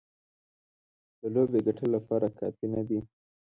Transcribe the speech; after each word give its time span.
د 1.19 1.21
لوبې 1.35 1.59
ګټلو 1.67 1.89
لپاره 1.95 2.27
کافي 2.39 2.65
نه 2.73 2.81
دي. 2.87 2.99